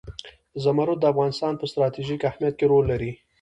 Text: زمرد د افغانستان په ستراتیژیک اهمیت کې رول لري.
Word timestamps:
زمرد 0.63 0.97
د 1.01 1.05
افغانستان 1.13 1.53
په 1.57 1.65
ستراتیژیک 1.71 2.21
اهمیت 2.29 2.55
کې 2.59 2.65
رول 2.71 2.85
لري. 2.91 3.11